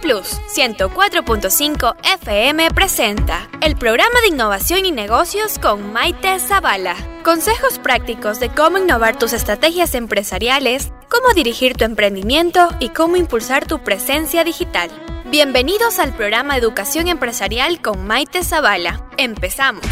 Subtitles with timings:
[0.00, 6.96] Plus 104.5 FM presenta el programa de innovación y negocios con Maite Zavala.
[7.24, 13.66] Consejos prácticos de cómo innovar tus estrategias empresariales, cómo dirigir tu emprendimiento y cómo impulsar
[13.66, 14.90] tu presencia digital.
[15.26, 19.08] Bienvenidos al programa Educación Empresarial con Maite Zavala.
[19.16, 19.84] Empezamos.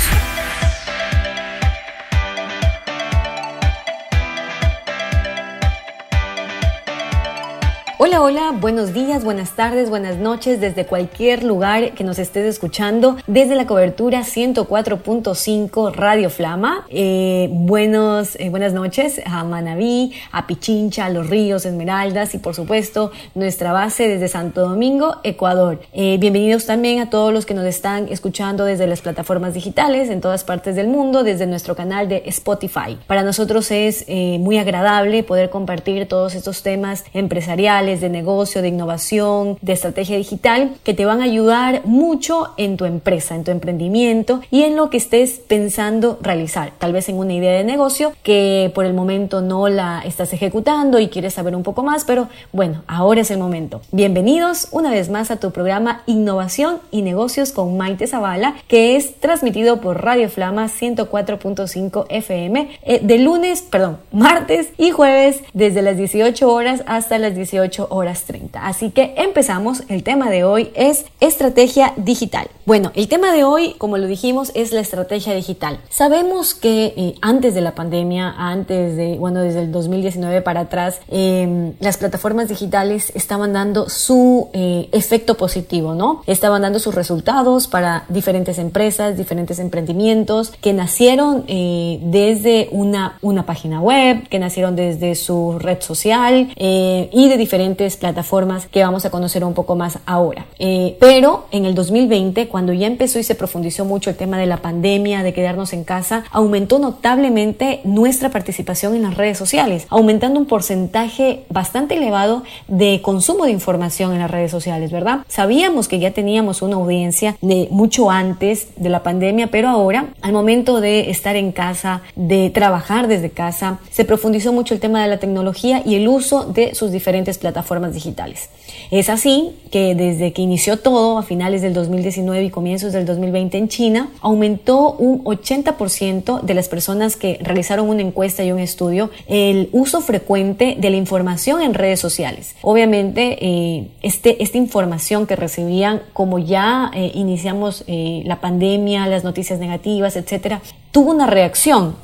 [8.06, 13.16] Hola, hola, buenos días, buenas tardes, buenas noches desde cualquier lugar que nos estés escuchando,
[13.26, 16.84] desde la cobertura 104.5 Radio Flama.
[16.90, 22.54] Eh, buenos, eh, buenas noches a Manabí, a Pichincha, a Los Ríos, Esmeraldas y por
[22.54, 25.80] supuesto nuestra base desde Santo Domingo, Ecuador.
[25.94, 30.20] Eh, bienvenidos también a todos los que nos están escuchando desde las plataformas digitales en
[30.20, 32.98] todas partes del mundo, desde nuestro canal de Spotify.
[33.06, 39.58] Para nosotros es muy agradable poder compartir todos estos temas empresariales de negocio, de innovación,
[39.60, 44.40] de estrategia digital, que te van a ayudar mucho en tu empresa, en tu emprendimiento
[44.50, 46.72] y en lo que estés pensando realizar.
[46.78, 50.98] Tal vez en una idea de negocio que por el momento no la estás ejecutando
[50.98, 53.80] y quieres saber un poco más, pero bueno, ahora es el momento.
[53.92, 59.20] Bienvenidos una vez más a tu programa Innovación y Negocios con Maite Zavala, que es
[59.20, 65.96] transmitido por Radio Flama 104.5 FM eh, de lunes, perdón, martes y jueves desde las
[65.96, 68.66] 18 horas hasta las 18 horas 30.
[68.66, 69.82] Así que empezamos.
[69.88, 72.48] El tema de hoy es estrategia digital.
[72.66, 75.80] Bueno, el tema de hoy, como lo dijimos, es la estrategia digital.
[75.90, 81.00] Sabemos que eh, antes de la pandemia, antes de, bueno, desde el 2019 para atrás,
[81.08, 86.22] em, las plataformas digitales estaban dando su eh, efecto positivo, ¿no?
[86.26, 93.44] Estaban dando sus resultados para diferentes empresas, diferentes emprendimientos que nacieron eh, desde una, una
[93.44, 99.10] página web, que nacieron desde su red social y de diferentes plataformas que vamos a
[99.10, 100.46] conocer un poco más ahora.
[100.58, 104.46] Eh, pero en el 2020, cuando ya empezó y se profundizó mucho el tema de
[104.46, 110.38] la pandemia, de quedarnos en casa, aumentó notablemente nuestra participación en las redes sociales, aumentando
[110.38, 115.20] un porcentaje bastante elevado de consumo de información en las redes sociales, ¿verdad?
[115.28, 120.32] Sabíamos que ya teníamos una audiencia de mucho antes de la pandemia, pero ahora, al
[120.32, 125.08] momento de estar en casa, de trabajar desde casa, se profundizó mucho el tema de
[125.08, 127.53] la tecnología y el uso de sus diferentes plataformas
[127.92, 128.50] digitales.
[128.90, 133.58] Es así que desde que inició todo a finales del 2019 y comienzos del 2020
[133.58, 139.10] en China, aumentó un 80% de las personas que realizaron una encuesta y un estudio
[139.26, 142.54] el uso frecuente de la información en redes sociales.
[142.62, 149.24] Obviamente, eh, este, esta información que recibían, como ya eh, iniciamos eh, la pandemia, las
[149.24, 150.60] noticias negativas, etcétera,
[150.92, 151.96] tuvo una reacción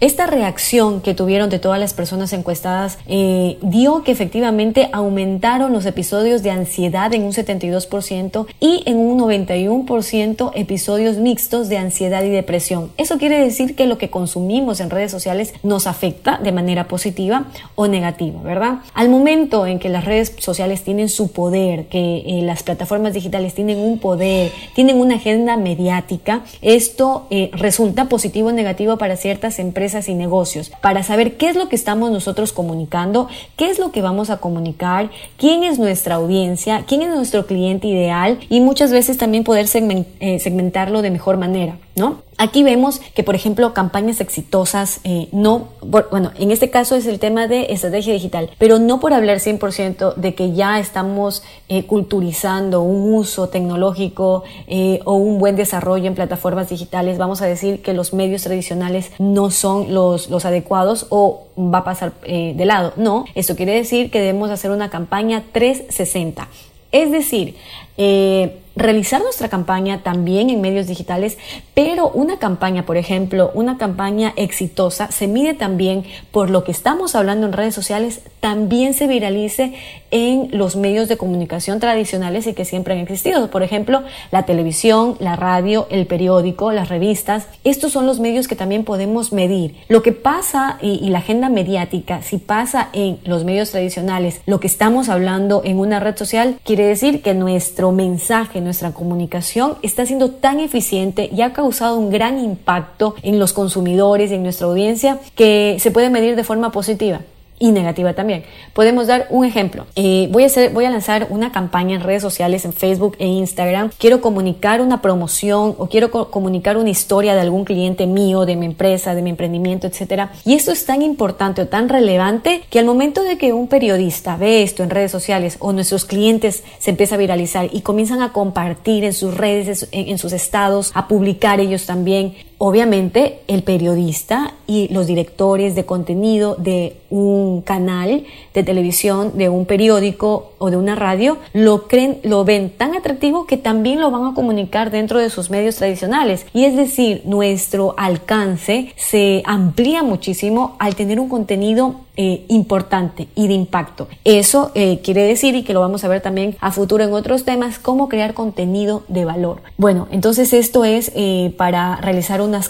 [0.00, 5.86] esta reacción que tuvieron de todas las personas encuestadas eh, dio que efectivamente aumentaron los
[5.86, 12.28] episodios de ansiedad en un 72% y en un 91% episodios mixtos de ansiedad y
[12.28, 12.92] depresión.
[12.96, 17.46] Eso quiere decir que lo que consumimos en redes sociales nos afecta de manera positiva
[17.74, 18.78] o negativa, ¿verdad?
[18.94, 23.52] Al momento en que las redes sociales tienen su poder, que eh, las plataformas digitales
[23.52, 29.58] tienen un poder, tienen una agenda mediática, esto eh, resulta positivo o negativo para ciertas
[29.58, 33.90] empresas y negocios para saber qué es lo que estamos nosotros comunicando, qué es lo
[33.90, 38.92] que vamos a comunicar, quién es nuestra audiencia, quién es nuestro cliente ideal y muchas
[38.92, 42.28] veces también poder eh, segmentarlo de mejor manera, ¿no?
[42.40, 47.18] Aquí vemos que, por ejemplo, campañas exitosas, eh, no, bueno, en este caso es el
[47.18, 52.80] tema de estrategia digital, pero no por hablar 100% de que ya estamos eh, culturizando
[52.82, 57.92] un uso tecnológico eh, o un buen desarrollo en plataformas digitales, vamos a decir que
[57.92, 62.92] los medios tradicionales no son los, los adecuados o va a pasar de lado.
[62.96, 66.48] No, esto quiere decir que debemos hacer una campaña 360.
[66.90, 67.56] Es decir,
[67.98, 71.36] eh, realizar nuestra campaña también en medios digitales,
[71.74, 77.14] pero una campaña, por ejemplo, una campaña exitosa se mide también por lo que estamos
[77.14, 79.74] hablando en redes sociales, también se viralice
[80.10, 83.50] en los medios de comunicación tradicionales y que siempre han existido.
[83.50, 87.46] Por ejemplo, la televisión, la radio, el periódico, las revistas.
[87.64, 89.76] Estos son los medios que también podemos medir.
[89.88, 94.60] Lo que pasa y, y la agenda mediática, si pasa en los medios tradicionales, lo
[94.60, 100.06] que estamos hablando en una red social, quiere decir que nuestro mensaje, nuestra comunicación está
[100.06, 104.66] siendo tan eficiente y ha causado un gran impacto en los consumidores y en nuestra
[104.66, 107.20] audiencia que se puede medir de forma positiva.
[107.58, 108.44] Y negativa también.
[108.72, 109.86] Podemos dar un ejemplo.
[109.96, 113.90] Eh, voy, a voy a lanzar una campaña en redes sociales, en Facebook e Instagram.
[113.98, 118.66] Quiero comunicar una promoción o quiero comunicar una historia de algún cliente mío, de mi
[118.66, 120.32] empresa, de mi emprendimiento, etcétera.
[120.44, 124.36] Y esto es tan importante o tan relevante que al momento de que un periodista
[124.36, 128.32] ve esto en redes sociales o nuestros clientes se empieza a viralizar y comienzan a
[128.32, 134.92] compartir en sus redes, en sus estados, a publicar ellos también, obviamente el periodista y
[134.92, 140.94] los directores de contenido de un canal de televisión, de un periódico o de una
[140.94, 145.30] radio, lo creen, lo ven tan atractivo que también lo van a comunicar dentro de
[145.30, 146.46] sus medios tradicionales.
[146.52, 153.46] Y es decir, nuestro alcance se amplía muchísimo al tener un contenido eh, importante y
[153.46, 154.08] de impacto.
[154.24, 157.44] Eso eh, quiere decir, y que lo vamos a ver también a futuro en otros
[157.44, 159.62] temas, cómo crear contenido de valor.
[159.76, 162.68] Bueno, entonces esto es eh, para realizar unas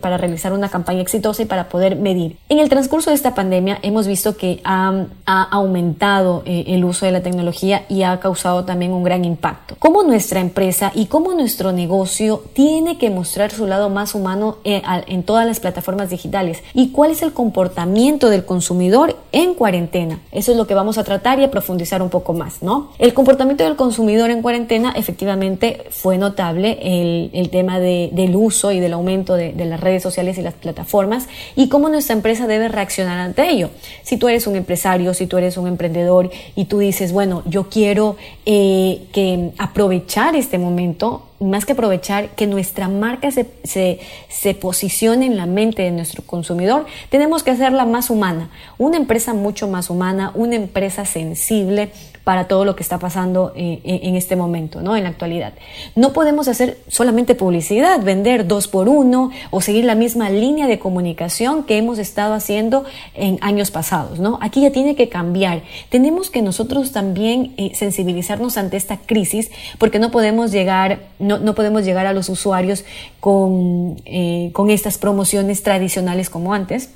[0.00, 2.38] para realizar una campaña exitosa y para poder medir.
[2.48, 7.22] En el transcurso de esta pandemia hemos visto que ha, aumentado el uso de la
[7.22, 9.76] tecnología y ha causado también un gran impacto.
[9.78, 15.22] Cómo nuestra empresa y cómo nuestro negocio tiene que mostrar su lado más humano en
[15.22, 18.87] todas las plataformas digitales y cuál es el comportamiento del consumidor
[19.32, 20.20] en cuarentena.
[20.32, 22.92] Eso es lo que vamos a tratar y a profundizar un poco más, ¿no?
[22.98, 28.92] El comportamiento del consumidor en cuarentena efectivamente fue notable el, tema del uso y del
[28.92, 33.48] aumento de, las redes sociales y las plataformas y cómo nuestra empresa debe reaccionar ante
[33.48, 33.70] ello.
[34.02, 37.68] Si tú eres un empresario, si tú eres un emprendedor y tú dices, bueno, yo
[37.68, 44.54] quiero eh, que aprovechar este momento, más que aprovechar que nuestra marca se, se, se,
[44.54, 49.68] posicione en la mente de nuestro consumidor, tenemos que hacerla más humana, una empresa mucho
[49.68, 51.90] más humana, una empresa sensible,
[52.28, 54.94] para todo lo que está pasando eh, en este momento, ¿no?
[54.98, 55.54] En la actualidad.
[55.96, 60.78] No podemos hacer solamente publicidad, vender dos por uno o seguir la misma línea de
[60.78, 62.84] comunicación que hemos estado haciendo
[63.14, 64.38] en años pasados, ¿no?
[64.42, 65.62] Aquí ya tiene que cambiar.
[65.88, 70.98] Tenemos que nosotros también eh, sensibilizarnos ante esta crisis porque no podemos llegar,
[71.28, 72.84] no, no podemos llegar a los usuarios
[73.20, 76.88] con, eh, con estas promociones tradicionales como antes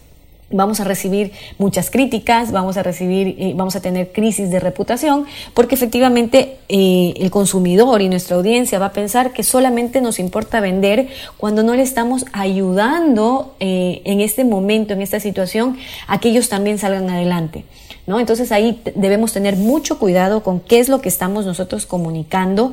[0.55, 5.25] vamos a recibir muchas críticas, vamos a recibir, eh, vamos a tener crisis de reputación,
[5.55, 10.61] porque efectivamente eh, el consumidor y nuestra audiencia va a pensar que solamente nos importa
[10.61, 11.09] vender
[11.39, 16.77] cuando no le estamos ayudando en este momento, en esta situación, a que ellos también
[16.77, 17.65] salgan adelante.
[18.07, 18.21] ¿no?
[18.21, 22.73] Entonces ahí debemos tener mucho cuidado con qué es lo que estamos nosotros comunicando,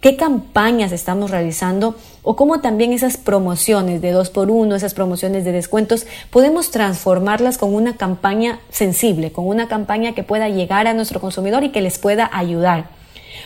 [0.00, 5.44] qué campañas estamos realizando o cómo también esas promociones de dos por uno, esas promociones
[5.44, 10.94] de descuentos, podemos transformarlas con una campaña sensible, con una campaña que pueda llegar a
[10.94, 12.99] nuestro consumidor y que les pueda ayudar.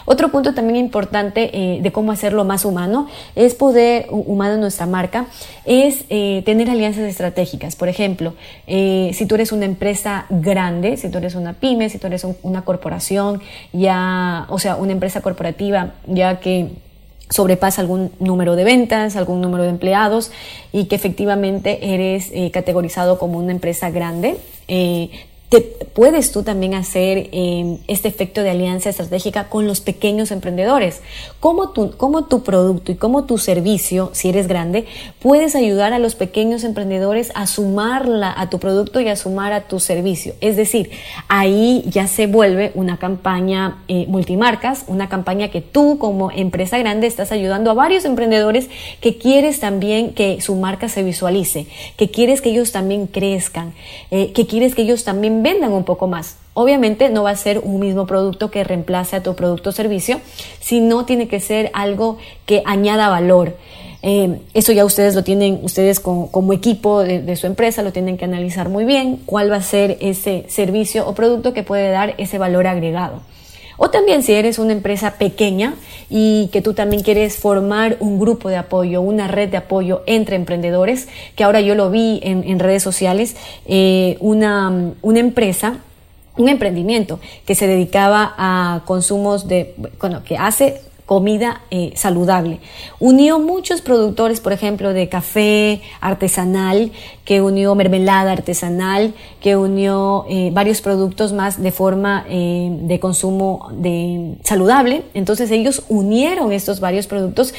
[0.07, 5.27] Otro punto también importante eh, de cómo hacerlo más humano es poder humano nuestra marca,
[5.65, 7.77] es eh, tener alianzas estratégicas.
[7.77, 8.35] Por ejemplo,
[8.67, 12.27] eh, si tú eres una empresa grande, si tú eres una pyme, si tú eres
[12.43, 13.41] una corporación,
[13.73, 16.69] ya, o sea, una empresa corporativa, ya que
[17.31, 20.31] sobrepasa algún número de ventas, algún número de empleados
[20.73, 24.37] y que efectivamente eres categorizado como una empresa grande,
[25.61, 31.01] puedes tú también hacer em, este efecto de alianza estratégica con los pequeños emprendedores.
[31.39, 34.87] ¿Cómo tu, cómo tu producto y cómo tu servicio, si eres grande,
[35.21, 39.69] puedes ayudar a los pequeños emprendedores a sumarla a tu producto y a sumar a
[39.69, 40.35] tu servicio?
[40.41, 40.91] Es decir,
[41.29, 47.07] ahí ya se vuelve una campaña eh, multimarcas, una campaña que tú como empresa grande
[47.07, 48.69] estás ayudando a varios emprendedores
[49.01, 51.67] que quieres también que su marca se visualice,
[51.97, 53.75] que quieres que ellos también crezcan,
[54.11, 56.37] eh, que quieres que ellos también vendan un poco más.
[56.55, 60.21] Obviamente no va a ser un mismo producto que reemplace a tu producto o servicio,
[60.59, 63.55] sino tiene que ser algo que añada valor.
[64.03, 68.17] Eh, eso ya ustedes lo tienen, ustedes como, equipo de, de, su empresa lo tienen
[68.17, 72.15] que analizar muy bien, cuál va a ser ese servicio o producto que puede dar
[72.17, 73.21] ese valor agregado.
[73.77, 75.75] O también si eres una empresa pequeña
[76.09, 80.37] y que tú también quieres formar un grupo de apoyo, una red de apoyo entre
[80.37, 85.79] emprendedores, que ahora yo lo vi en, redes sociales, eh, una, una empresa
[86.37, 92.61] un emprendimiento que se dedicaba a consumos de, bueno, que hace comida eh, saludable.
[92.99, 96.93] Unió muchos productores, por ejemplo, de café artesanal,
[97.25, 103.69] que unió mermelada artesanal, que unió eh, varios productos más de forma eh, de consumo
[103.73, 105.03] de, saludable.
[105.15, 107.55] Entonces ellos unieron estos varios productos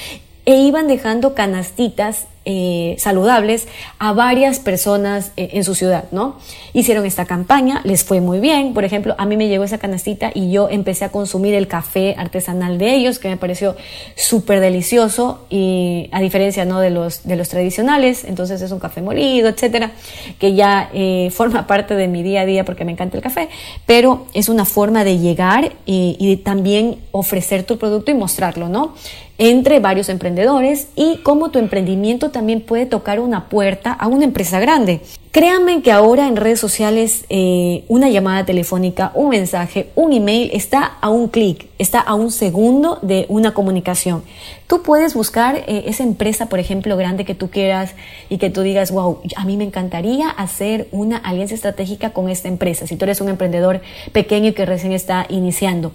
[0.46, 6.36] e iban dejando canastitas eh, saludables a varias personas eh, en su ciudad, ¿no?
[6.74, 8.74] Hicieron esta campaña, les fue muy bien.
[8.74, 12.16] Por ejemplo, a mí me llegó esa canastita y yo empecé a consumir el café
[12.18, 13.76] artesanal de ellos, que me pareció
[14.16, 16.80] súper delicioso y a diferencia, ¿no?
[16.80, 18.24] De los, de los tradicionales.
[18.24, 19.92] Entonces es un café molido, etcétera,
[20.40, 23.50] que ya eh, forma parte de mi día a día porque me encanta el café,
[23.86, 28.94] pero es una forma de llegar y también ofrecer tu producto y mostrarlo, ¿no?
[29.38, 34.60] Entre varios emprendedores y cómo tu emprendimiento también puede tocar una puerta a una empresa
[34.60, 35.02] grande.
[35.32, 40.86] Créanme que ahora en redes sociales eh, una llamada telefónica, un mensaje, un email está
[41.02, 44.24] a un clic, está a un segundo de una comunicación.
[44.68, 47.96] Tú puedes buscar eh, esa empresa, por ejemplo, grande que tú quieras
[48.30, 52.48] y que tú digas, wow, a mí me encantaría hacer una alianza estratégica con esta
[52.48, 52.88] empresa.
[52.88, 53.82] Si tú eres un emprendedor
[54.14, 55.92] pequeño que recién está iniciando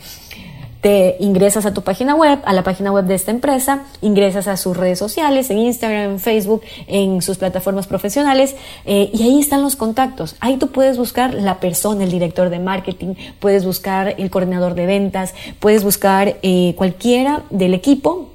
[0.80, 4.56] te ingresas a tu página web, a la página web de esta empresa, ingresas a
[4.56, 8.56] sus redes sociales, en Instagram, en Facebook, en sus plataformas profesionales,
[8.86, 10.36] eh, y ahí están los contactos.
[10.40, 14.86] Ahí tú puedes buscar la persona, el director de marketing, puedes buscar el coordinador de
[14.86, 18.30] ventas, puedes buscar eh, cualquiera del equipo,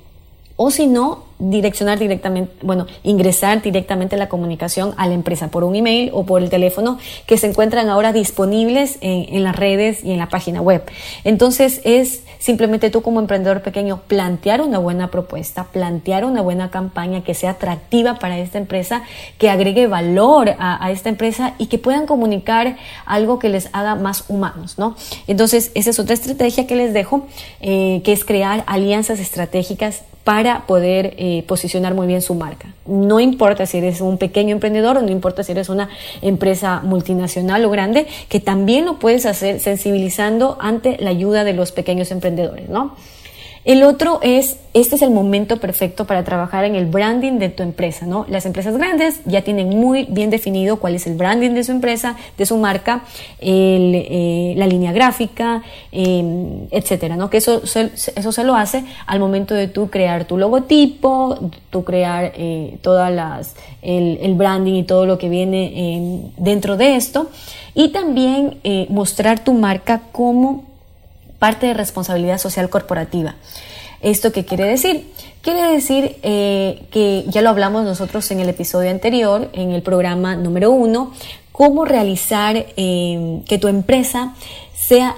[0.56, 5.76] o si no, direccionar directamente, bueno, ingresar directamente la comunicación a la empresa por un
[5.76, 10.18] email o por el teléfono que se encuentran ahora disponibles en, las redes y en
[10.18, 10.84] la página web.
[11.26, 17.24] Entonces es simplemente tú como emprendedor pequeño plantear una buena propuesta, plantear una buena campaña
[17.24, 19.04] que sea atractiva para esta empresa,
[19.38, 24.26] que agregue valor a, esta empresa y que puedan comunicar algo que les haga más
[24.30, 24.96] humanos, ¿no?
[25.28, 27.28] Entonces esa es otra estrategia que les dejo,
[27.60, 32.68] eh, que es crear alianzas estratégicas para poder eh, posicionar muy bien su marca.
[32.86, 35.90] No importa si eres un pequeño emprendedor o no importa si eres una
[36.22, 41.72] empresa multinacional o grande, que también lo puedes hacer sensibilizando ante la ayuda de los
[41.72, 42.96] pequeños emprendedores, ¿no?
[43.66, 47.64] El otro es, este es el momento perfecto para trabajar en el branding de tu
[47.64, 48.24] empresa, ¿no?
[48.30, 52.16] Las empresas grandes ya tienen muy bien definido cuál es el branding de su empresa,
[52.38, 53.02] de su marca,
[53.40, 57.32] eh, la línea gráfica, em, etcétera, ¿no?
[57.32, 62.34] Que eso, eso se lo hace al momento de tú crear tu logotipo, tú crear
[62.36, 67.32] eh, todas las, el, branding y todo lo que viene em, dentro de esto,
[67.74, 70.75] y también eh, mostrar tu marca como
[71.40, 73.36] parte de responsabilidad social corporativa.
[74.02, 75.12] ¿Esto qué quiere decir?
[75.42, 80.36] Quiere decir eh, que ya lo hablamos nosotros en el episodio anterior, en el programa
[80.36, 81.12] número uno,
[81.52, 84.36] cómo realizar eh, que tu empresa
[84.76, 85.16] sea,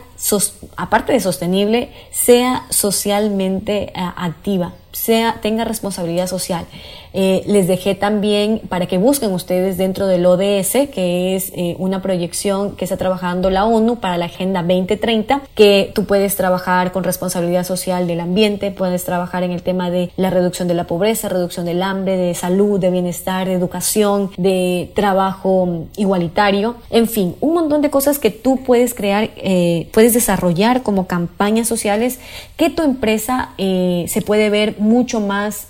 [0.75, 6.65] aparte de sostenible, sea socialmente eh, activa, sea, tenga responsabilidad social.
[7.13, 12.01] Eh, les dejé también para que busquen ustedes dentro del ODS, que es eh, una
[12.01, 17.03] proyección que está trabajando la ONU para la Agenda 2030, que tú puedes trabajar con
[17.03, 21.29] responsabilidad social del ambiente, puedes trabajar en el tema de la reducción de la pobreza,
[21.29, 27.53] reducción del hambre, de salud, de bienestar, de educación, de trabajo igualitario, en fin, un
[27.53, 32.19] montón de cosas que tú puedes crear, eh, puedes desarrollar como campañas sociales
[32.57, 35.67] que tu empresa se puede ver mucho más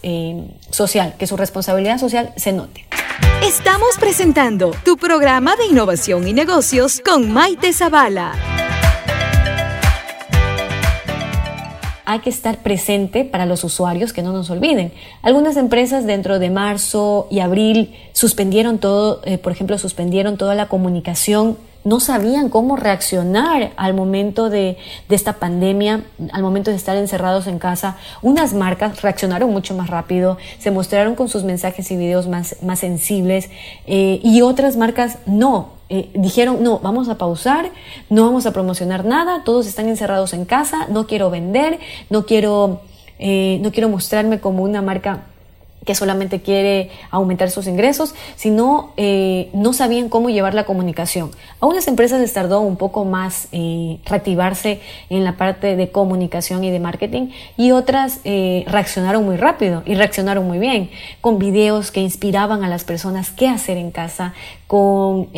[0.70, 2.86] social, que su responsabilidad social se note.
[3.44, 8.34] Estamos presentando tu programa de innovación y negocios con Maite Zavala.
[12.10, 14.94] hay que estar presente para los usuarios, que no nos olviden.
[15.24, 20.70] Algunas empresas dentro de marzo y abril suspendieron todo, eh, por ejemplo, suspendieron toda la
[20.70, 24.78] comunicación no sabían cómo reaccionar al momento de,
[25.08, 26.04] esta pandemia,
[26.34, 27.96] al momento de estar encerrados en casa.
[28.22, 32.80] Unas marcas reaccionaron mucho más rápido, se mostraron con sus mensajes y videos más, más
[32.80, 33.50] sensibles
[33.86, 35.78] eh, y otras marcas no.
[35.88, 37.72] Eh, dijeron, no, vamos a pausar,
[38.10, 41.80] no vamos a promocionar nada, todos están encerrados en casa, no quiero vender,
[42.10, 42.82] no quiero,
[43.18, 45.24] eh, no quiero mostrarme como una marca
[45.88, 51.32] que solamente quiere aumentar sus ingresos, sino eh, no sabían cómo llevar la comunicación.
[51.62, 56.66] A unas empresas les tardó un poco más eh, reactivarse en la parte de comunicación
[56.66, 60.92] y de marketing y otras eh, reaccionaron muy rápido y reaccionaron muy bien,
[61.22, 64.34] con videos que inspiraban a las personas qué hacer en casa,
[64.68, 65.30] con...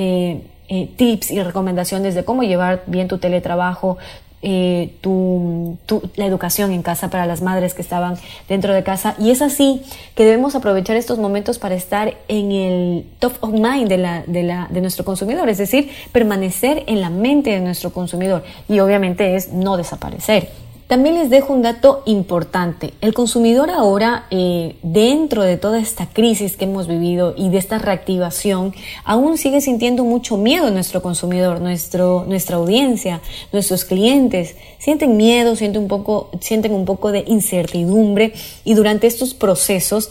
[0.98, 3.98] tips y recomendaciones de cómo llevar bien tu teletrabajo,
[4.42, 5.78] eh, tu,
[6.16, 8.18] la educación en casa para las madres que estaban
[8.48, 9.16] dentro de casa.
[9.20, 9.82] Y es así
[10.16, 14.44] que debemos aprovechar estos momentos para estar en el top of mind de, la, de,
[14.44, 18.44] la, de nuestro consumidor, es decir, permanecer en la mente de nuestro consumidor.
[18.68, 20.50] Y obviamente es no desaparecer
[20.90, 22.96] También les dejo un dato importante.
[23.00, 27.78] El consumidor ahora, eh, dentro de toda esta crisis que hemos vivido y de esta
[27.78, 33.22] reactivación, aún sigue sintiendo mucho miedo nuestro consumidor, nuestro, nuestra audiencia,
[33.54, 34.56] nuestros clientes.
[34.80, 40.10] Sienten miedo, sienten un, poco, sienten un poco de incertidumbre y durante estos procesos,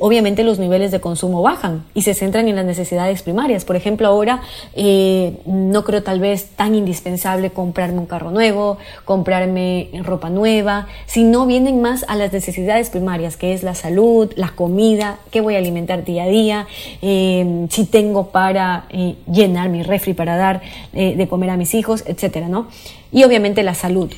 [0.00, 3.64] obviamente los niveles de consumo bajan y se centran en las necesidades primarias.
[3.64, 4.42] Por ejemplo, ahora
[4.74, 11.46] eh, no creo tal vez tan indispensable comprarme un carro nuevo, comprarme ropa nueva, sino
[11.46, 15.58] vienen más a las necesidades primarias, que es la salud, la comida, qué voy a
[15.58, 16.66] alimentar día a día,
[17.02, 20.60] eh, si tengo para eh, llenar mi refri para dar
[20.92, 22.68] eh, de comer a mis hijos, etcétera, ¿no?
[23.12, 24.10] Y obviamente la salud.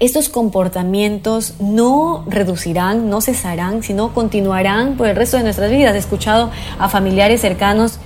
[0.00, 5.94] Estos comportamientos no reducirán, no cesarán, sino continuarán por el resto de nuestras vidas.
[5.94, 8.00] He escuchado a familiares cercanos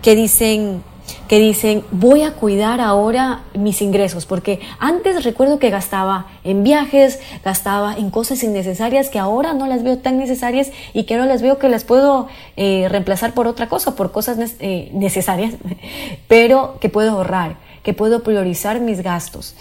[0.00, 0.82] que dicen,
[1.28, 7.20] que dicen, voy a cuidar ahora mis ingresos, porque antes recuerdo que gastaba en viajes,
[7.44, 11.42] gastaba en cosas innecesarias que ahora no las veo tan necesarias y que ahora las
[11.42, 15.54] veo que las puedo eh, reemplazar por otra cosa, por cosas eh, necesarias,
[16.28, 19.54] pero que puedo ahorrar, que puedo priorizar mis gastos.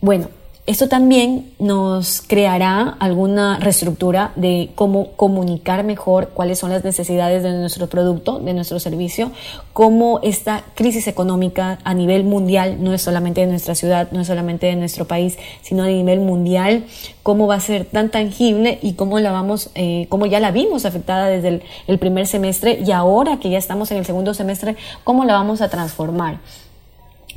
[0.00, 0.28] Bueno,
[0.68, 7.52] esto también nos creará alguna reestructura de cómo comunicar mejor cuáles son las necesidades de
[7.52, 9.32] nuestro producto, de nuestro servicio,
[9.72, 14.26] cómo esta crisis económica a nivel mundial, no es solamente de nuestra ciudad, no es
[14.26, 16.84] solamente de nuestro país, sino a nivel mundial,
[17.22, 20.84] cómo va a ser tan tangible y cómo la vamos, eh, cómo ya la vimos
[20.84, 24.76] afectada desde el, el primer semestre y ahora que ya estamos en el segundo semestre,
[25.02, 26.40] cómo la vamos a transformar.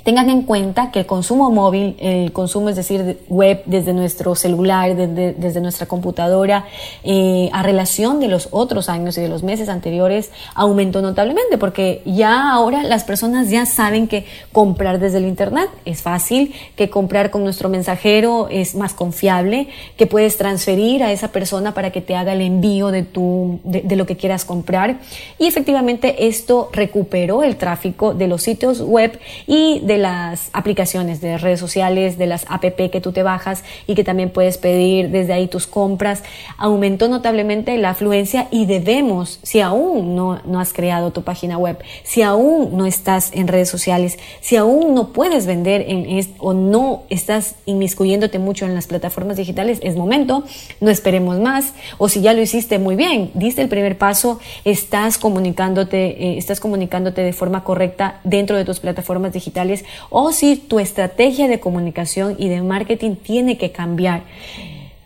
[0.03, 4.95] Tengan en cuenta que el consumo móvil, el consumo es decir, web desde nuestro celular,
[4.95, 6.65] desde, nuestra computadora,
[7.03, 12.01] eh, a relación de los otros años y de los meses anteriores, aumentó notablemente porque
[12.05, 17.29] ya ahora las personas ya saben que comprar desde el Internet es fácil, que comprar
[17.29, 19.67] con nuestro mensajero es más confiable,
[19.97, 23.81] que puedes transferir a esa persona para que te haga el envío de, tu, de,
[23.81, 24.99] de lo que quieras comprar.
[25.37, 31.37] Y efectivamente esto recuperó el tráfico de los sitios web y de las aplicaciones de
[31.37, 35.33] redes sociales, de las app que tú te bajas y que también puedes pedir desde
[35.33, 36.23] ahí tus compras,
[36.57, 41.77] aumentó notablemente la afluencia y debemos, si aún no, no has creado tu página web,
[42.03, 47.03] si aún no estás en redes sociales, si aún no puedes vender en, o no
[47.09, 50.45] estás inmiscuyéndote mucho en las plataformas digitales, es momento,
[50.79, 55.17] no esperemos más, o si ya lo hiciste muy bien, diste el primer paso, estás
[55.17, 60.79] comunicándote, eh, estás comunicándote de forma correcta dentro de tus plataformas digitales, o si tu
[60.79, 64.23] estrategia de comunicación y de marketing tiene que cambiar.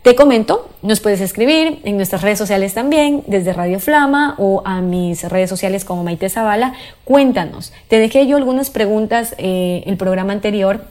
[0.02, 4.80] Te comento, nos puedes escribir en nuestras redes sociales también, desde Radio Flama o a
[4.80, 6.74] mis redes sociales como Maite Zavala.
[7.04, 10.84] Cuéntanos, te dejé yo algunas preguntas eh, el programa anterior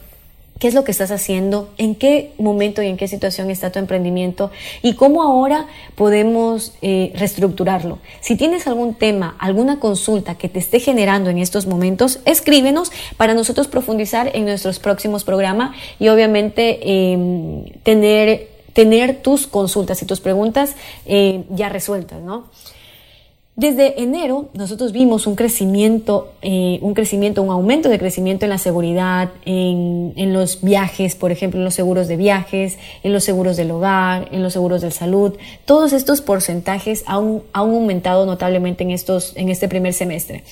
[0.58, 1.68] ¿Qué es lo que estás haciendo?
[1.76, 4.50] ¿En qué momento y en qué situación está tu emprendimiento?
[4.82, 5.66] ¿Y cómo ahora
[5.96, 7.98] podemos eh, reestructurarlo?
[8.20, 13.34] Si tienes algún tema, alguna consulta que te esté generando en estos momentos, escríbenos para
[13.34, 20.20] nosotros profundizar en nuestros próximos programas y obviamente em, tener, tener tus consultas y tus
[20.20, 22.46] preguntas eh, ya resueltas, ¿no?
[23.56, 28.58] Desde enero nosotros vimos un crecimiento, eh, un crecimiento, un aumento de crecimiento en la
[28.58, 33.70] seguridad, en, los viajes, por ejemplo, en los seguros de viajes, en los seguros del
[33.70, 35.38] hogar, en los seguros de salud.
[35.64, 40.44] Todos estos porcentajes han, han aumentado notablemente en, estos, en este primer semestre.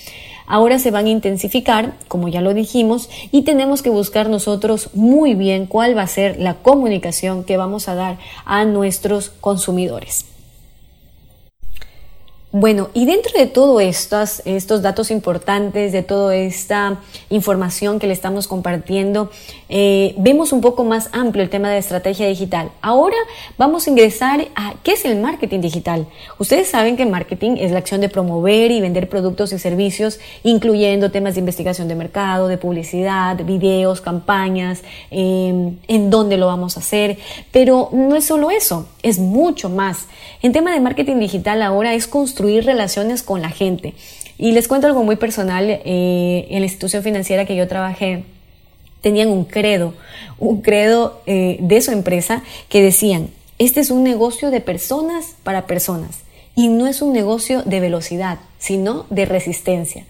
[0.47, 5.35] Ahora se van a intensificar, como ya lo dijimos, y tenemos que buscar nosotros muy
[5.35, 10.25] bien cuál va a ser la comunicación que vamos a dar a nuestros consumidores.
[12.57, 18.13] Bueno, y dentro de todos estos, estos datos importantes, de toda esta información que le
[18.13, 19.29] estamos compartiendo,
[19.69, 22.71] eh, vemos un poco más amplio el tema de estrategia digital.
[22.81, 23.17] Ahora
[23.59, 26.07] vamos a ingresar a qué es el marketing digital.
[26.39, 31.11] Ustedes saben que marketing es la acción de promover y vender productos y servicios, incluyendo
[31.11, 36.81] temas de investigación de mercado, de publicidad, videos, campañas, eh, en dónde lo vamos a
[36.81, 37.19] hacer.
[37.51, 40.07] Pero no es solo eso, es mucho más.
[40.45, 43.95] En tema de marketing digital ahora es construir relaciones con la gente.
[44.37, 45.65] Y les cuento algo muy personal.
[45.71, 48.25] Eh, en la institución financiera que yo trabajé,
[49.01, 49.95] tenían un credo,
[50.39, 55.67] un credo eh, de su empresa que decían, este es un negocio de personas para
[55.67, 60.05] personas y no es un negocio de velocidad, sino de resistencia.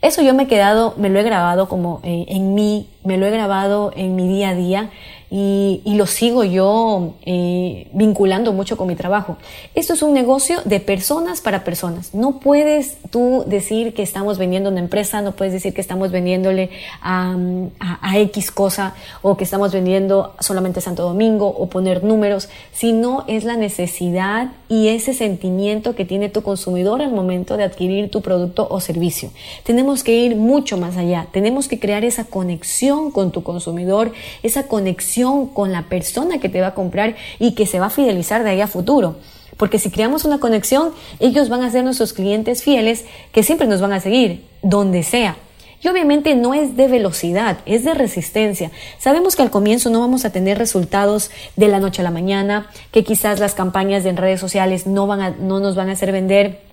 [0.00, 3.26] Eso yo me he quedado, me lo he grabado como eh, en mí me lo
[3.26, 4.90] he grabado en mi día a día
[5.34, 9.38] y, lo sigo yo eh, vinculando mucho con mi trabajo.
[9.74, 12.12] Esto es un negocio de personas para personas.
[12.12, 16.68] No puedes tú decir que estamos vendiendo una empresa, no puedes decir que estamos vendiéndole
[17.00, 17.34] a,
[17.80, 23.44] a, X cosa o que estamos vendiendo solamente Santo Domingo o poner números, sino es
[23.44, 28.66] la necesidad y ese sentimiento que tiene tu consumidor al momento de adquirir tu producto
[28.70, 29.30] o servicio.
[29.64, 34.68] Tenemos que ir mucho más allá, tenemos que crear esa conexión con tu consumidor, esa
[34.68, 38.44] conexión con la persona que te va a comprar y que se va a fidelizar
[38.44, 39.16] de ahí a futuro.
[39.58, 43.82] Porque si creamos una conexión, ellos van a ser nuestros clientes fieles que siempre nos
[43.82, 45.36] van a seguir, donde sea.
[45.82, 48.70] Y obviamente no es de velocidad, es de resistencia.
[48.98, 52.70] Sabemos que al comienzo no vamos a tener resultados de la noche a la mañana,
[52.92, 56.12] que quizás las campañas en redes sociales no, van a, no nos van a hacer
[56.12, 56.71] vender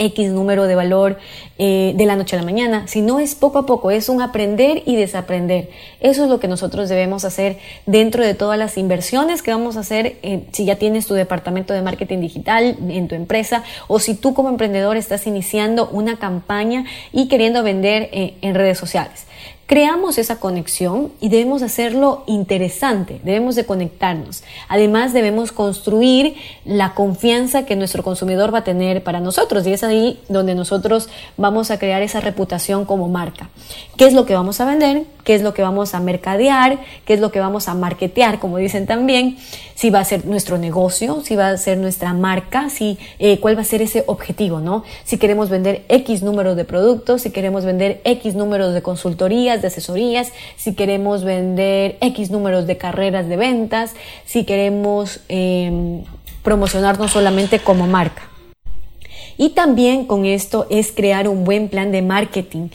[0.00, 1.18] X número de valor
[1.58, 4.82] eh, de la noche a la mañana, sino es poco a poco, es un aprender
[4.86, 5.68] y desaprender.
[6.00, 9.80] Eso es lo que nosotros debemos hacer dentro de todas las inversiones que vamos a
[9.80, 14.14] hacer eh, si ya tienes tu departamento de marketing digital en tu empresa o si
[14.14, 19.26] tú como emprendedor estás iniciando una campaña y queriendo vender eh, en redes sociales
[19.70, 24.42] creamos esa conexión y debemos hacerlo interesante, debemos de conectarnos.
[24.66, 29.84] Además, debemos construir la confianza que nuestro consumidor va a tener para nosotros y es
[29.84, 33.48] ahí donde nosotros vamos a crear esa reputación como marca.
[33.96, 35.04] ¿Qué es lo que vamos a vender?
[35.22, 36.80] ¿Qué es lo que vamos a mercadear?
[37.04, 39.38] ¿Qué es lo que vamos a marketear, como dicen también?
[39.80, 43.56] Si va a ser nuestro negocio, si va a ser nuestra marca, si, eh, cuál
[43.56, 44.84] va a ser ese objetivo, ¿no?
[45.04, 49.68] Si queremos vender X número de productos, si queremos vender X números de consultorías, de
[49.68, 53.94] asesorías, si queremos vender X números de carreras de ventas,
[54.26, 56.02] si queremos eh,
[56.42, 58.28] promocionarnos solamente como marca.
[59.38, 62.68] Y también con esto es crear un buen plan de marketing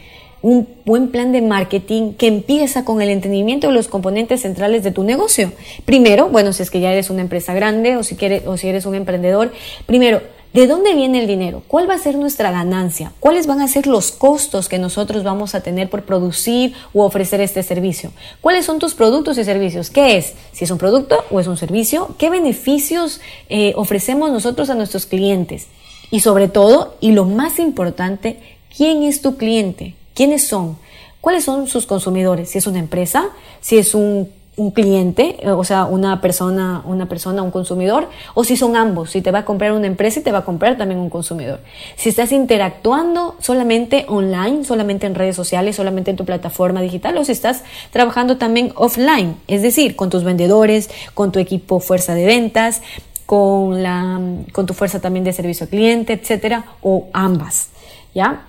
[0.46, 4.92] un buen plan de marketing que empieza con el entendimiento de los componentes centrales de
[4.92, 5.52] tu negocio.
[5.86, 8.68] Primero, bueno, si es que ya eres una empresa grande o si, quieres, o si
[8.68, 9.52] eres un emprendedor,
[9.88, 10.22] primero,
[10.54, 11.64] ¿De dónde viene el dinero?
[11.68, 13.12] ¿Cuál va a ser nuestra ganancia?
[13.20, 17.42] ¿Cuáles van a ser los costos que nosotros vamos a tener por producir o ofrecer
[17.42, 18.14] este servicio?
[18.40, 19.90] ¿Cuáles son tus productos y servicios?
[19.90, 20.34] ¿Qué es?
[20.54, 25.06] Si es un producto o es un servicio, ¿qué beneficios eh, ofrecemos nosotros a nuestros
[25.06, 25.68] clientes?
[26.10, 28.40] Y sobre todo, y lo más importante,
[28.74, 29.96] ¿quién es tu cliente?
[30.16, 30.78] ¿Quiénes son?
[31.22, 32.50] ¿Cuáles son sus consumidores?
[32.50, 34.32] Si es una empresa, si es un
[34.74, 39.32] cliente, o sea, una persona, una persona, un consumidor, o si son ambos, si te
[39.32, 41.60] va a comprar una empresa y te va a comprar también un consumidor.
[41.98, 47.26] Si estás interactuando solamente online, solamente en redes sociales, solamente en tu plataforma digital, o
[47.26, 52.26] si estás trabajando también offline, es decir, con tus vendedores, con tu equipo fuerza de
[52.26, 52.82] ventas,
[53.26, 54.22] con la,
[54.54, 57.70] con tu fuerza también de servicio al cliente, etcétera, o ambas,
[58.14, 58.44] ¿ya?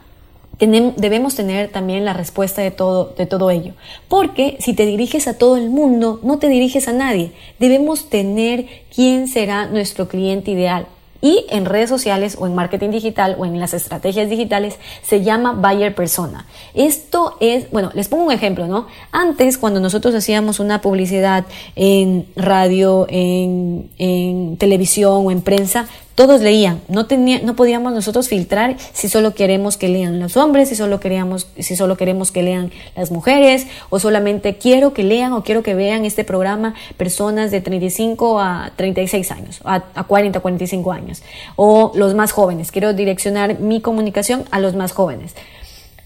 [0.58, 3.74] Debemos tener también la respuesta de todo, de todo ello.
[4.08, 7.32] Porque si te diriges a todo el mundo, no te diriges a nadie.
[7.58, 10.86] Debemos tener quién será nuestro cliente ideal.
[11.22, 15.52] Y en redes sociales o en marketing digital o en las estrategias digitales se llama
[15.52, 16.46] buyer persona.
[16.74, 18.86] Esto es, bueno, les pongo un ejemplo, ¿no?
[19.12, 26.40] Antes, cuando nosotros hacíamos una publicidad en radio, en, en televisión o en prensa, todos
[26.40, 30.74] leían, no, tenía, no podíamos nosotros filtrar si solo queremos que lean los hombres, si
[30.74, 35.44] solo, queríamos, si solo queremos que lean las mujeres, o solamente quiero que lean o
[35.44, 40.42] quiero que vean este programa personas de 35 a 36 años, a, a 40 a
[40.42, 41.22] 45 años,
[41.54, 45.34] o los más jóvenes, quiero direccionar mi comunicación a los más jóvenes.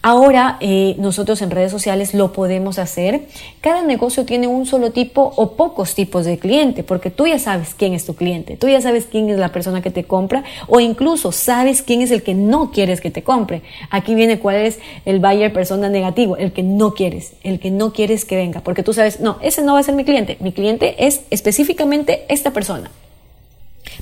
[0.03, 3.27] Ahora eh, nosotros en redes sociales lo podemos hacer.
[3.61, 7.75] Cada negocio tiene un solo tipo o pocos tipos de cliente, porque tú ya sabes
[7.75, 10.81] quién es tu cliente, tú ya sabes quién es la persona que te compra o
[10.81, 13.61] incluso sabes quién es el que no quieres que te compre.
[13.91, 17.93] Aquí viene cuál es el buyer persona negativo, el que no quieres, el que no
[17.93, 20.53] quieres que venga, porque tú sabes, no, ese no va a ser mi cliente, mi
[20.53, 22.91] cliente es específicamente esta persona.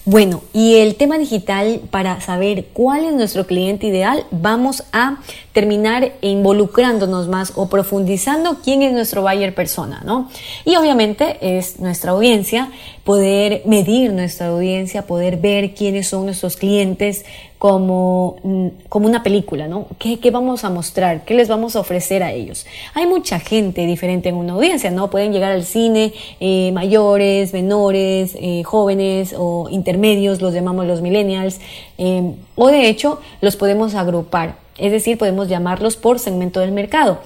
[0.05, 5.19] Bueno, y el tema digital, para saber cuál es nuestro cliente ideal, vamos a
[5.53, 10.31] terminar involucrándonos más o profundizando quién es nuestro buyer persona, ¿no?
[10.65, 12.71] Y obviamente es nuestra audiencia,
[13.09, 17.25] poder medir nuestra audiencia, poder ver quiénes son nuestros clientes
[17.57, 19.87] como, mm, como una película, ¿no?
[19.99, 21.25] ¿Qué, ¿Qué, vamos a mostrar?
[21.25, 22.67] ¿Qué les vamos a ofrecer a ellos?
[22.93, 25.09] Hay mucha gente diferente en una audiencia, ¿no?
[25.09, 31.61] Pueden llegar al cine eh, mayores, menores, eh, jóvenes o intermedios, los llamamos los millennials,
[31.97, 37.21] eh, o de hecho los podemos agrupar, es decir, podemos llamarlos por segmento del mercado.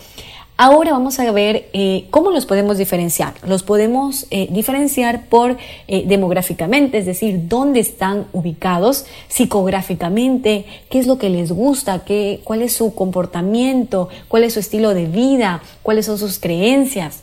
[0.58, 3.34] Ahora vamos a ver eh, cómo los podemos diferenciar.
[3.46, 5.56] Los podemos eh, diferenciar por
[5.88, 12.42] eh, demográficamente, es decir, dónde están ubicados, psicográficamente, qué es lo que les gusta, qué,
[12.44, 17.22] cuál es su comportamiento, cuál es su estilo de vida, cuáles son sus creencias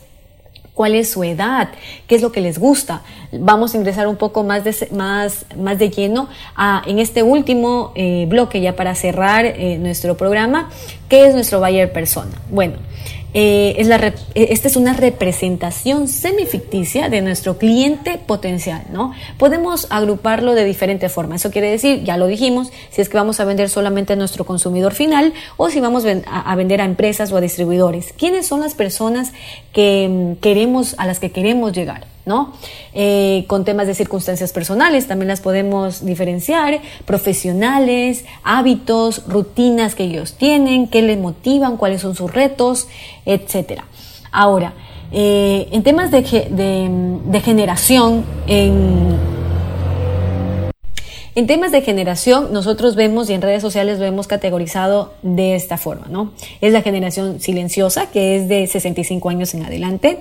[0.72, 1.68] cuál es su edad,
[2.06, 3.02] qué es lo que les gusta.
[3.32, 7.92] Vamos a ingresar un poco más de, más, más de lleno a, en este último
[8.28, 10.70] bloque ya para cerrar nuestro programa,
[11.10, 12.30] qué es nuestro buyer persona.
[12.48, 12.76] Bueno,
[13.32, 19.12] eh, es la, eh, esta es una representación semificticia de nuestro cliente potencial, ¿no?
[19.38, 21.36] Podemos agruparlo de diferente forma.
[21.36, 24.44] Eso quiere decir, ya lo dijimos, si es que vamos a vender solamente a nuestro
[24.44, 28.12] consumidor final o si vamos a vender a empresas o a distribuidores.
[28.16, 29.32] ¿Quiénes son las personas
[29.72, 32.06] que mm, queremos, a las que queremos llegar?
[32.26, 32.52] ¿no?
[32.92, 40.34] Eh, con temas de circunstancias personales también las podemos diferenciar, profesionales, hábitos, rutinas que ellos
[40.34, 42.88] tienen, qué les motivan, cuáles son sus retos,
[43.24, 43.84] etcétera.
[44.30, 44.74] Ahora,
[45.12, 46.22] eh, en temas de,
[47.24, 49.18] de generación, en
[51.34, 55.76] en temas de generación, nosotros vemos y en redes sociales lo hemos categorizado de esta
[55.78, 56.32] forma, ¿no?
[56.60, 60.18] Es la generación silenciosa, que es de 65 años en adelante,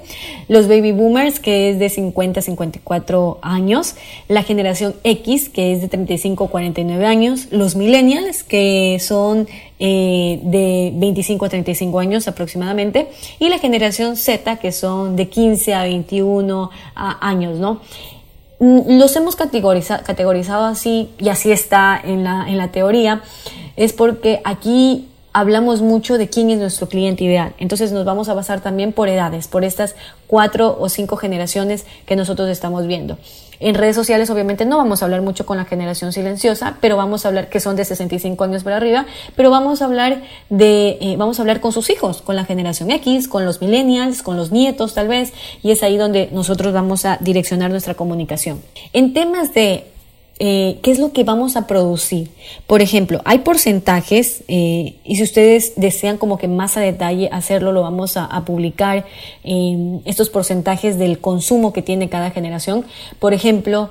[0.47, 3.95] los baby boomers, que es de 50 a 54 años,
[4.27, 9.47] la generación X, que es de 35 a 49 años, los millennials, que son
[9.79, 13.07] eh, de 25 a 35 años aproximadamente,
[13.39, 17.81] y la generación Z, que son de 15 a 21 años, ¿no?
[18.59, 23.21] Los hemos categorizado así, y así está en la, en la teoría,
[23.77, 27.53] es porque aquí hablamos mucho de quién es nuestro cliente ideal.
[27.57, 29.95] Entonces nos vamos a basar también por edades, por estas
[30.27, 33.17] cuatro o cinco generaciones que nosotros estamos viendo.
[33.59, 37.25] En redes sociales obviamente no vamos a hablar mucho con la generación silenciosa, pero vamos
[37.25, 41.15] a hablar que son de 65 años para arriba, pero vamos a hablar de, eh,
[41.17, 44.51] vamos a hablar con sus hijos, con la generación X, con los millennials, con los
[44.51, 48.61] nietos tal vez, y es ahí donde nosotros vamos a direccionar nuestra comunicación.
[48.93, 49.85] En temas de
[50.41, 52.29] eh, qué es lo que vamos a producir.
[52.65, 57.73] Por ejemplo, hay porcentajes eh, y si ustedes desean como que más a detalle hacerlo,
[57.73, 59.05] lo vamos a, publicar
[59.43, 62.85] eh, estos porcentajes del consumo que tiene cada generación.
[63.19, 63.89] Por ejemplo,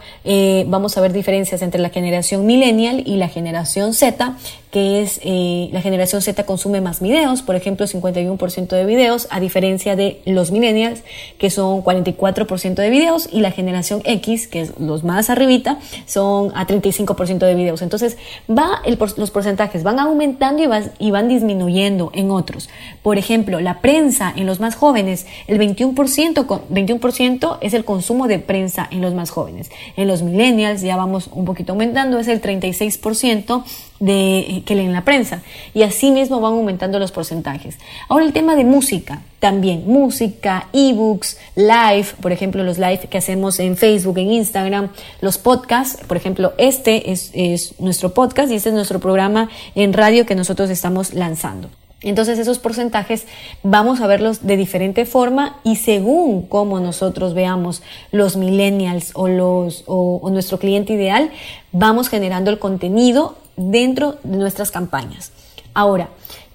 [0.67, 4.37] vamos a ver diferencias entre la generación millennial y la generación Z
[4.71, 9.41] que es eh, la generación Z consume más videos, por ejemplo 51% de videos, a
[9.41, 11.03] diferencia de los millennials,
[11.39, 16.53] que son 44% de videos, y la generación X, que es los más arribita, son
[16.55, 17.83] a 35% de videos.
[17.83, 18.19] Entonces,
[18.51, 18.83] va
[19.17, 22.69] los porcentajes van aumentando y, y van disminuyendo en otros.
[23.03, 28.39] Por ejemplo, la prensa en los más jóvenes, el 21%, 21 es el consumo de
[28.39, 29.71] prensa en los más jóvenes.
[29.97, 33.65] En los millennials ya vamos un poquito aumentando, es el 36%
[34.01, 35.43] de, que leen la prensa.
[35.75, 37.79] Y así mismo van aumentando los porcentajes.
[38.09, 43.61] Ahora el tema de música, también música, ebooks, live, por ejemplo los live que hacemos
[43.61, 48.71] en Facebook, en Instagram, los podcasts, por ejemplo este es, es nuestro podcast y este
[48.71, 51.69] es nuestro programa en radio que nosotros estamos lanzando.
[52.01, 53.27] Entonces esos porcentajes
[53.65, 57.83] vamos a verlos de diferente forma y según cómo nosotros veamos
[58.13, 61.31] los millennials o, los, o, nuestro cliente ideal,
[61.73, 65.33] vamos generando el contenido dentro de nuestras campañas.
[65.75, 66.09] Ahora,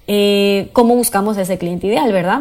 [0.06, 2.40] eh, ¿cómo buscamos ese cliente ideal, verdad?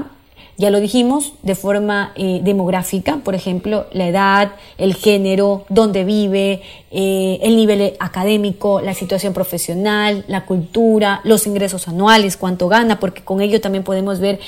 [0.56, 6.62] Ya lo dijimos, de forma eh, demográfica, por ejemplo, la edad, el género, dónde vive,
[6.92, 13.24] eh, el nivel académico, la situación profesional, la cultura, los ingresos anuales, cuánto gana, porque
[13.24, 14.40] con ello también podemos ver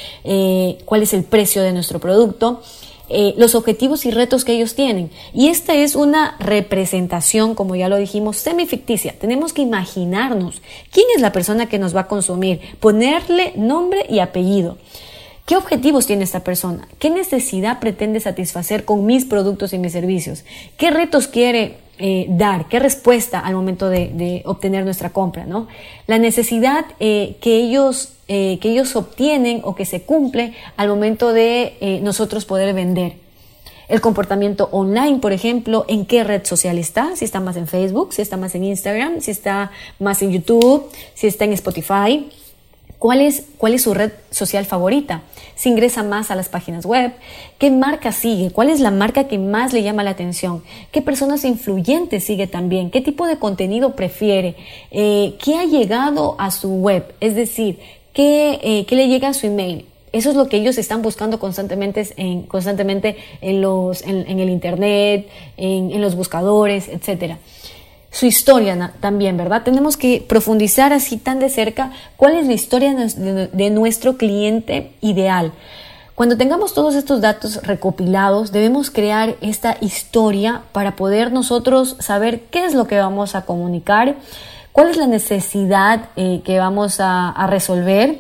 [0.85, 2.61] cuál es el precio de nuestro producto.
[3.09, 5.11] Los objetivos y retos que ellos tienen.
[5.33, 9.15] Y esta es una representación, como ya lo dijimos, semificticia.
[9.17, 14.19] Tenemos que imaginarnos quién es la persona que nos va a consumir, ponerle nombre y
[14.19, 14.77] apellido.
[15.45, 16.87] ¿Qué objetivos tiene esta persona?
[16.97, 20.43] ¿Qué necesidad pretende satisfacer con mis productos y mis servicios?
[20.75, 22.67] ¿Qué retos quiere eh, dar?
[22.67, 25.45] ¿Qué respuesta al momento de, obtener nuestra compra?
[25.45, 25.67] ¿no?
[26.07, 31.33] La necesidad eh, que, ellos, eh, que ellos obtienen o que se cumple al momento
[31.33, 33.13] de nosotros poder vender.
[33.87, 38.13] El comportamiento online, por ejemplo, en qué red social está, si está más en Facebook,
[38.13, 42.27] si está más en Instagram, si está más en YouTube, si está en Spotify
[42.99, 45.23] ¿Cuál es, ¿Cuál es su red social favorita?
[45.55, 47.13] Si ingresa más a las páginas web,
[47.57, 48.51] ¿qué marca sigue?
[48.51, 50.63] ¿Cuál es la marca que más le llama la atención?
[50.91, 52.91] ¿Qué personas influyentes sigue también?
[52.91, 54.55] ¿Qué tipo de contenido prefiere?
[54.91, 57.13] Eh, ¿Qué ha llegado a su web?
[57.19, 57.79] Es decir,
[58.13, 59.85] ¿qué, eh, ¿qué, le llega a su email?
[60.11, 65.27] Eso es lo que ellos están buscando constantemente en, constantemente en, los, en, el Internet,
[65.57, 67.37] en, en los buscadores, etcétera
[68.15, 69.63] su historia también, ¿verdad?
[69.63, 75.51] Tenemos que profundizar así tan de cerca cuál es la historia de nuestro cliente ideal.
[76.15, 82.63] Cuando tengamos todos estos datos recopilados, debemos crear esta historia para poder nosotros saber qué
[82.63, 84.15] es lo que vamos a comunicar,
[84.71, 88.19] cuál es la necesidad eh, que vamos a, resolver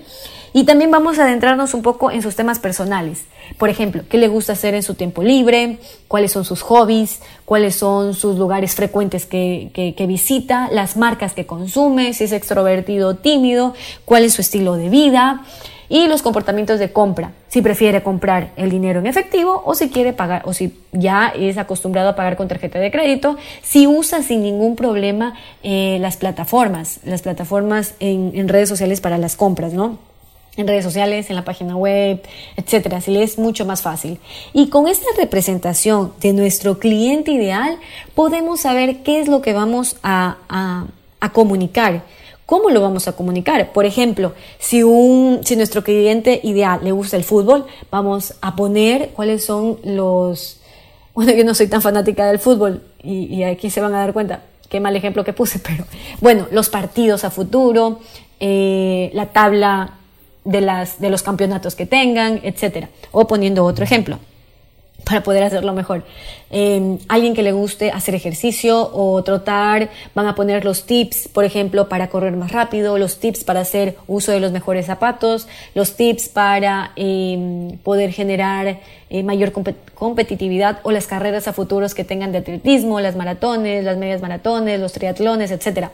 [0.55, 3.25] y también vamos a adentrarnos un poco en sus temas personales.
[3.57, 7.75] Por ejemplo, qué le gusta hacer en su tiempo libre, cuáles son sus hobbies, cuáles
[7.75, 13.73] son sus lugares frecuentes que, visita, las marcas que consume, si es extrovertido o tímido,
[14.05, 15.43] cuál es su estilo de vida
[15.89, 20.13] y los comportamientos de compra, si prefiere comprar el dinero en efectivo o si quiere
[20.13, 24.41] pagar o si ya es acostumbrado a pagar con tarjeta de crédito, si usa sin
[24.41, 30.14] ningún problema eh, las plataformas, las plataformas en, en redes sociales para las compras, ¿no?
[30.57, 32.21] En redes sociales, en la página web,
[32.55, 34.19] etcétera, si le es mucho más fácil.
[34.53, 37.77] Y con esta representación de nuestro cliente ideal,
[38.13, 40.87] podemos saber qué es lo que vamos a, a,
[41.33, 42.03] comunicar
[42.45, 43.73] ¿Cómo lo vamos a comunicar?
[43.73, 49.09] Por ejemplo, si, un, si nuestro cliente ideal le gusta el fútbol, vamos a poner
[49.09, 50.61] cuáles son los...
[51.15, 54.43] Bueno, yo no soy tan fanática del fútbol y, aquí se van a dar cuenta
[54.69, 55.85] qué mal ejemplo que puse, pero
[56.21, 57.99] bueno, los partidos a futuro,
[58.39, 59.93] eh, la tabla
[60.45, 62.87] de, las, de los campeonatos que tengan, etc.
[63.11, 64.19] O poniendo otro ejemplo
[65.03, 66.03] para poder hacerlo mejor.
[66.49, 71.43] Eh, alguien que le guste hacer ejercicio o trotar, van a poner los tips, por
[71.43, 75.95] ejemplo, para correr más rápido, los tips para hacer uso de los mejores zapatos, los
[75.95, 78.79] tips para em, poder generar
[79.09, 79.51] eh, mayor
[79.93, 84.79] competitividad o las carreras a futuros que tengan de atletismo, las maratones, las medias maratones,
[84.79, 85.89] los triatlones, etc.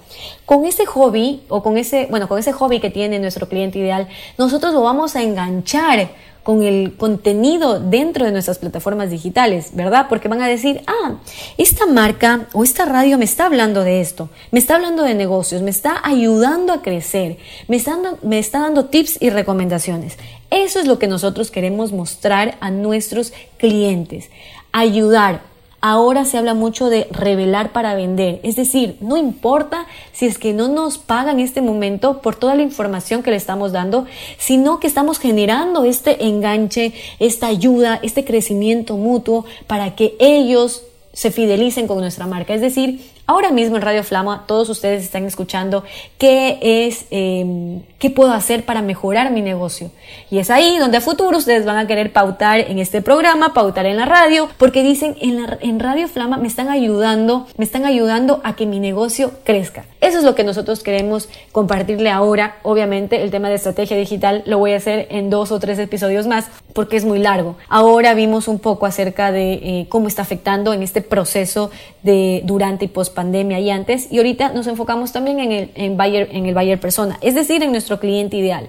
[0.46, 4.08] Con ese hobby o con ese, bueno, con ese hobby que tiene nuestro cliente ideal,
[4.38, 6.10] nosotros lo vamos a enganchar
[6.43, 10.08] con el contenido dentro de nuestras plataformas digitales, ¿verdad?
[10.10, 11.15] Porque van a decir, ah,
[11.58, 15.62] esta marca o esta radio me está hablando de esto, me está hablando de negocios,
[15.62, 20.17] me está ayudando a crecer, me está dando, me está dando tips y recomendaciones.
[20.49, 24.30] Eso es lo que nosotros queremos mostrar a nuestros clientes,
[24.71, 25.51] ayudar
[25.84, 30.54] Ahora se habla mucho de revelar para vender, es decir, no importa si es que
[30.54, 34.06] no nos pagan este momento por toda la información que le estamos dando,
[34.38, 41.32] sino que estamos generando este enganche, esta ayuda, este crecimiento mutuo para que ellos se
[41.32, 42.54] fidelicen con nuestra marca.
[42.54, 45.86] Es decir, ahora mismo en Radio Flama todos ustedes están escuchando
[46.17, 49.89] qué es, em, qué puedo hacer para mejorar mi negocio.
[50.30, 53.86] Y es ahí donde a futuro ustedes van a querer pautar en este programa, pautar
[53.86, 57.86] en la radio, porque dicen en, la, en Radio Flama me están ayudando, me están
[57.86, 59.86] ayudando a que mi negocio crezca.
[60.02, 62.58] Eso es lo que nosotros queremos compartirle ahora.
[62.63, 66.28] Obviamente el tema de estrategia digital lo voy a hacer en dos o tres episodios
[66.28, 67.56] más porque es muy largo.
[67.70, 71.72] Ahora vimos un poco acerca de eh, cómo está afectando en este proceso
[72.04, 75.96] de durante y post pandemia y antes y ahorita nos enfocamos también en el, en
[75.96, 78.68] buyer, en el buyer persona, es decir, en nuestro cliente ideal.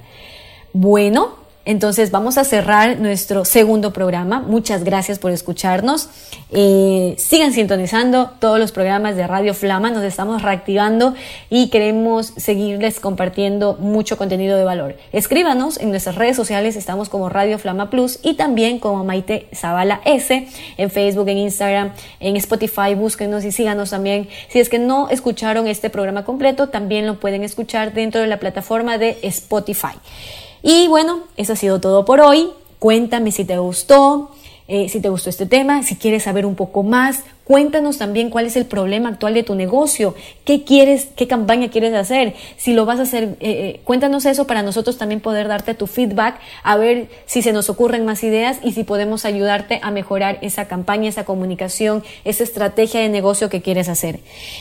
[0.75, 4.41] Bueno, entonces vamos a cerrar nuestro segundo programa.
[4.41, 6.09] Muchas gracias por escucharnos.
[6.51, 9.91] Eh, sigan sintonizando todos los programas de Radio Flama.
[9.91, 11.15] Nos estamos reactivando
[11.51, 14.97] y queremos seguirles compartiendo mucho contenido de valor.
[15.13, 16.75] Escríbanos en nuestras redes sociales.
[16.75, 21.93] Estamos como Radio Flama Plus y también como Maite Zavala S en Facebook, en Instagram,
[22.19, 22.95] en Spotify.
[22.97, 24.29] Búsquenos y síganos también.
[24.49, 28.39] Si es que no escucharon este programa completo, también lo pueden escuchar dentro de la
[28.41, 29.95] plataforma de Spotify.
[30.63, 32.51] Y bueno, eso ha sido todo por hoy.
[32.79, 34.31] Cuéntame si te gustó,
[34.69, 37.25] eh, si te gustó este tema, si quieres saber un poco más.
[37.45, 41.93] Cuéntanos también cuál es el problema actual de tu negocio, qué quieres, qué campaña quieres
[41.95, 42.35] hacer.
[42.57, 45.87] Si lo vas a hacer, eh, eh, cuéntanos eso para nosotros también poder darte tu
[45.87, 50.39] feedback, a ver si se nos ocurren más ideas y si podemos ayudarte a mejorar
[50.43, 54.21] esa campaña, esa comunicación, esa estrategia de negocio que quieres hacer.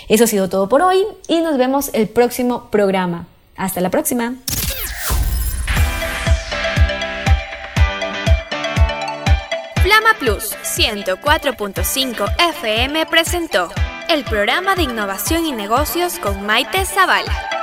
[0.10, 3.28] Eso ha sido todo por hoy y nos vemos el próximo programa.
[3.56, 4.36] Hasta la próxima.
[10.20, 13.70] Plus 104.5 FM presentó
[14.10, 17.61] el programa de innovación y negocios con Maite Zavala.